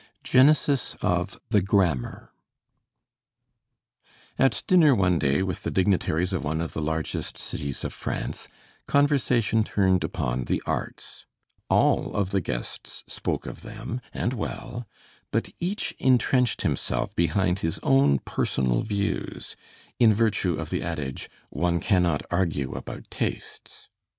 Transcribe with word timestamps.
GENESIS 0.23 0.95
OF 1.03 1.39
THE 1.51 1.61
'GRAMMAR' 1.61 2.33
At 4.39 4.63
dinner 4.65 4.95
one 4.95 5.19
day 5.19 5.43
with 5.43 5.61
the 5.61 5.69
dignitaries 5.69 6.33
of 6.33 6.43
one 6.43 6.59
of 6.59 6.73
the 6.73 6.81
largest 6.81 7.37
cities 7.37 7.83
of 7.83 7.93
France, 7.93 8.47
conversation 8.87 9.63
turned 9.63 10.03
upon 10.03 10.45
the 10.45 10.59
arts. 10.65 11.27
All 11.69 12.15
of 12.15 12.31
the 12.31 12.41
guests 12.41 13.03
spoke 13.07 13.45
of 13.45 13.61
them, 13.61 14.01
and 14.11 14.33
well; 14.33 14.87
but 15.29 15.51
each 15.59 15.91
intrenched 15.99 16.63
himself 16.63 17.15
behind 17.15 17.59
his 17.59 17.77
own 17.83 18.17
personal 18.17 18.81
views, 18.81 19.55
in 19.99 20.11
virtue 20.11 20.55
of 20.55 20.71
the 20.71 20.81
adage 20.81 21.29
"One 21.51 21.79
cannot 21.79 22.23
argue 22.31 22.71
about 22.73 23.03
tastes." 23.11 23.87